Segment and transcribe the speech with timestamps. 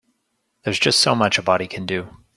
[0.63, 2.09] There's just so much a body can do.